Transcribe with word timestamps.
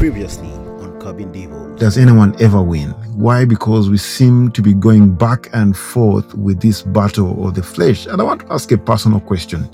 Previously 0.00 0.48
on 0.48 0.98
Devils. 1.30 1.78
Does 1.78 1.98
anyone 1.98 2.34
ever 2.40 2.62
win? 2.62 2.92
Why? 3.18 3.44
Because 3.44 3.90
we 3.90 3.98
seem 3.98 4.50
to 4.52 4.62
be 4.62 4.72
going 4.72 5.14
back 5.14 5.50
and 5.52 5.76
forth 5.76 6.34
with 6.34 6.58
this 6.58 6.80
battle 6.80 7.46
of 7.46 7.54
the 7.54 7.62
flesh. 7.62 8.06
And 8.06 8.18
I 8.18 8.24
want 8.24 8.40
to 8.40 8.50
ask 8.50 8.72
a 8.72 8.78
personal 8.78 9.20
question 9.20 9.68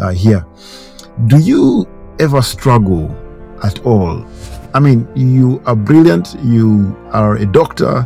uh, 0.00 0.10
here. 0.10 0.44
Do 1.28 1.38
you 1.38 1.86
ever 2.18 2.42
struggle 2.42 3.08
at 3.62 3.78
all? 3.86 4.26
I 4.74 4.80
mean, 4.80 5.06
you 5.14 5.62
are 5.64 5.76
brilliant, 5.76 6.34
you 6.42 6.96
are 7.12 7.36
a 7.36 7.46
doctor, 7.46 8.04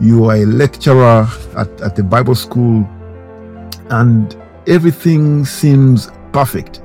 you 0.00 0.24
are 0.24 0.38
a 0.38 0.44
lecturer 0.44 1.28
at, 1.56 1.80
at 1.82 1.94
the 1.94 2.02
Bible 2.02 2.34
school, 2.34 2.84
and 3.90 4.36
everything 4.66 5.44
seems 5.44 6.10
perfect. 6.32 6.82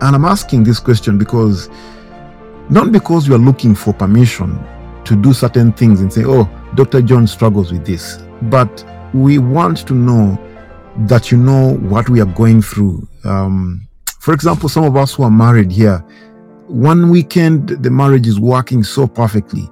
And 0.00 0.16
I'm 0.16 0.24
asking 0.24 0.64
this 0.64 0.80
question 0.80 1.18
because 1.18 1.70
not 2.70 2.92
because 2.92 3.28
you 3.28 3.34
are 3.34 3.38
looking 3.38 3.74
for 3.74 3.92
permission 3.92 4.58
to 5.04 5.14
do 5.14 5.32
certain 5.32 5.72
things 5.72 6.00
and 6.00 6.12
say, 6.12 6.24
oh, 6.24 6.48
Dr. 6.74 7.00
John 7.00 7.26
struggles 7.26 7.72
with 7.72 7.86
this, 7.86 8.18
but 8.42 8.84
we 9.14 9.38
want 9.38 9.86
to 9.86 9.94
know 9.94 10.38
that 11.06 11.30
you 11.30 11.38
know 11.38 11.74
what 11.76 12.08
we 12.08 12.20
are 12.20 12.32
going 12.34 12.62
through. 12.62 13.06
Um, 13.24 13.86
for 14.20 14.34
example, 14.34 14.68
some 14.68 14.84
of 14.84 14.96
us 14.96 15.14
who 15.14 15.22
are 15.22 15.30
married 15.30 15.70
here, 15.70 15.98
one 16.66 17.10
weekend 17.10 17.68
the 17.68 17.90
marriage 17.90 18.26
is 18.26 18.40
working 18.40 18.82
so 18.82 19.06
perfectly, 19.06 19.70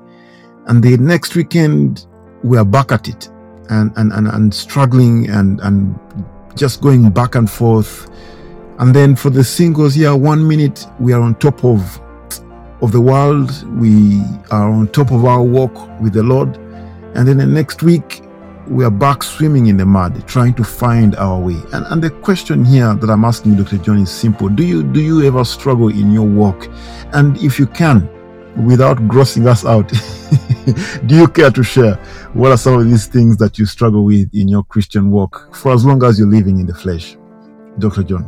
and 0.66 0.82
the 0.82 0.96
next 0.98 1.34
weekend 1.34 2.06
we 2.44 2.56
are 2.56 2.64
back 2.64 2.92
at 2.92 3.08
it 3.08 3.28
and, 3.70 3.92
and, 3.96 4.12
and, 4.12 4.28
and 4.28 4.54
struggling 4.54 5.28
and, 5.30 5.60
and 5.60 5.98
just 6.54 6.80
going 6.80 7.10
back 7.10 7.34
and 7.34 7.50
forth. 7.50 8.08
And 8.78 8.94
then 8.94 9.16
for 9.16 9.30
the 9.30 9.42
singles 9.42 9.94
here, 9.94 10.14
one 10.14 10.46
minute 10.46 10.86
we 11.00 11.12
are 11.12 11.20
on 11.20 11.34
top 11.36 11.64
of 11.64 12.00
of 12.84 12.92
the 12.92 13.00
world. 13.00 13.50
We 13.80 14.22
are 14.50 14.70
on 14.70 14.88
top 14.88 15.10
of 15.10 15.24
our 15.24 15.42
walk 15.42 15.74
with 16.00 16.12
the 16.12 16.22
Lord. 16.22 16.56
And 17.14 17.26
then 17.26 17.38
the 17.38 17.46
next 17.46 17.82
week, 17.82 18.20
we 18.68 18.84
are 18.84 18.90
back 18.90 19.22
swimming 19.22 19.66
in 19.66 19.76
the 19.76 19.86
mud, 19.86 20.26
trying 20.28 20.54
to 20.54 20.64
find 20.64 21.16
our 21.16 21.40
way. 21.40 21.58
And, 21.72 21.86
and 21.86 22.02
the 22.02 22.10
question 22.10 22.64
here 22.64 22.94
that 22.94 23.10
I'm 23.10 23.24
asking 23.24 23.56
Dr. 23.56 23.78
John, 23.78 23.98
is 23.98 24.10
simple. 24.10 24.48
Do 24.48 24.64
you 24.64 24.82
do 24.82 25.00
you 25.00 25.24
ever 25.26 25.44
struggle 25.44 25.88
in 25.88 26.12
your 26.12 26.26
walk? 26.26 26.68
And 27.12 27.36
if 27.38 27.58
you 27.58 27.66
can, 27.66 28.08
without 28.66 28.98
grossing 29.08 29.46
us 29.46 29.64
out, 29.64 29.88
do 31.06 31.16
you 31.16 31.28
care 31.28 31.50
to 31.50 31.62
share 31.62 31.94
what 32.34 32.52
are 32.52 32.58
some 32.58 32.78
of 32.78 32.84
these 32.84 33.06
things 33.06 33.36
that 33.38 33.58
you 33.58 33.66
struggle 33.66 34.04
with 34.04 34.28
in 34.34 34.48
your 34.48 34.64
Christian 34.64 35.10
walk 35.10 35.54
for 35.54 35.72
as 35.72 35.84
long 35.84 36.02
as 36.04 36.18
you're 36.18 36.28
living 36.28 36.60
in 36.60 36.66
the 36.66 36.74
flesh? 36.74 37.16
Dr. 37.78 38.02
John. 38.02 38.26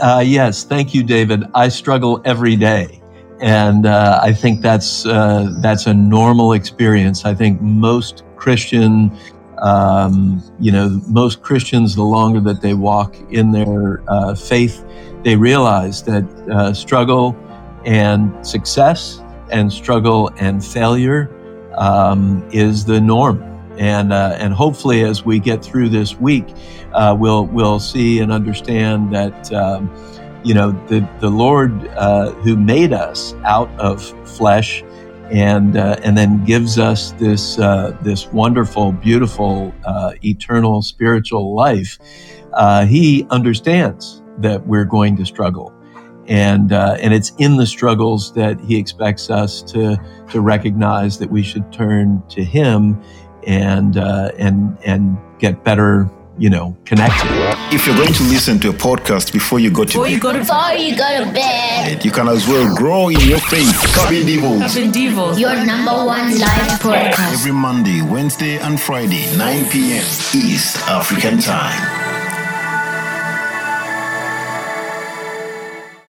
Uh, 0.00 0.22
yes, 0.24 0.64
thank 0.64 0.94
you, 0.94 1.02
David. 1.02 1.44
I 1.54 1.68
struggle 1.68 2.22
every 2.24 2.56
day 2.56 3.02
and 3.40 3.86
uh, 3.86 4.20
I 4.22 4.32
think 4.32 4.62
that's 4.62 5.06
uh, 5.06 5.54
that's 5.60 5.86
a 5.86 5.94
normal 5.94 6.52
experience. 6.52 7.24
I 7.24 7.34
think 7.34 7.60
most 7.60 8.24
Christian, 8.36 9.16
um, 9.58 10.42
you 10.58 10.72
know, 10.72 11.00
most 11.08 11.42
Christians, 11.42 11.94
the 11.94 12.02
longer 12.02 12.40
that 12.40 12.60
they 12.60 12.74
walk 12.74 13.14
in 13.30 13.52
their 13.52 14.02
uh, 14.08 14.34
faith, 14.34 14.84
they 15.22 15.36
realize 15.36 16.02
that 16.04 16.24
uh, 16.50 16.72
struggle 16.72 17.36
and 17.84 18.34
success 18.46 19.22
and 19.50 19.72
struggle 19.72 20.30
and 20.38 20.64
failure 20.64 21.30
um, 21.76 22.46
is 22.52 22.84
the 22.84 23.00
norm. 23.00 23.42
And, 23.78 24.12
uh, 24.12 24.36
and 24.38 24.52
hopefully, 24.52 25.02
as 25.02 25.24
we 25.24 25.38
get 25.38 25.64
through 25.64 25.90
this 25.90 26.18
week, 26.18 26.46
uh, 26.92 27.16
we'll, 27.18 27.46
we'll 27.46 27.78
see 27.78 28.18
and 28.18 28.32
understand 28.32 29.14
that 29.14 29.52
um, 29.52 29.88
you 30.44 30.54
know, 30.54 30.72
the, 30.86 31.08
the 31.20 31.28
Lord 31.28 31.88
uh, 31.88 32.32
who 32.32 32.56
made 32.56 32.92
us 32.92 33.34
out 33.44 33.70
of 33.78 34.02
flesh 34.28 34.82
and, 35.30 35.76
uh, 35.76 35.96
and 36.02 36.16
then 36.16 36.44
gives 36.44 36.78
us 36.78 37.12
this, 37.12 37.58
uh, 37.58 37.96
this 38.02 38.28
wonderful, 38.28 38.92
beautiful, 38.92 39.74
uh, 39.84 40.12
eternal 40.24 40.80
spiritual 40.82 41.54
life, 41.54 41.98
uh, 42.54 42.86
he 42.86 43.26
understands 43.30 44.22
that 44.38 44.66
we're 44.66 44.84
going 44.84 45.16
to 45.16 45.26
struggle. 45.26 45.74
And, 46.26 46.72
uh, 46.72 46.96
and 47.00 47.12
it's 47.12 47.32
in 47.38 47.56
the 47.56 47.66
struggles 47.66 48.32
that 48.34 48.60
he 48.60 48.76
expects 48.76 49.30
us 49.30 49.62
to, 49.64 49.96
to 50.30 50.40
recognize 50.40 51.18
that 51.18 51.30
we 51.30 51.42
should 51.42 51.72
turn 51.72 52.22
to 52.28 52.44
him 52.44 53.02
and, 53.46 53.96
and, 53.96 54.78
and 54.84 55.18
get 55.38 55.64
better 55.64 56.10
you 56.38 56.50
know, 56.50 56.76
connected. 56.84 57.28
If 57.74 57.86
you're 57.86 57.96
going 57.96 58.14
to 58.14 58.22
listen 58.24 58.58
to 58.60 58.70
a 58.70 58.72
podcast 58.72 59.32
before 59.32 59.58
you 59.60 59.70
go 59.70 59.84
to 59.84 59.88
before 59.88 60.04
bed, 60.04 60.12
you 60.12 60.20
go 60.20 60.32
to 60.32 60.38
Before 60.38 60.72
you 60.72 60.96
go 60.96 61.24
to 61.24 61.32
bed, 61.32 62.04
you 62.04 62.10
can 62.10 62.28
as 62.28 62.46
well 62.46 62.74
grow 62.76 63.08
in 63.08 63.20
your 63.20 63.40
faith. 63.40 63.74
Cabin 63.94 64.26
Devils. 64.26 64.74
Cabin 64.74 64.90
Devils. 64.90 65.38
your 65.38 65.64
number 65.64 65.92
one 65.92 66.38
live 66.38 66.80
podcast. 66.80 67.32
Every 67.32 67.52
Monday, 67.52 68.02
Wednesday, 68.02 68.58
and 68.58 68.80
Friday, 68.80 69.24
9 69.36 69.68
p.m. 69.70 70.04
East 70.34 70.78
African 70.88 71.38
Time. 71.38 72.07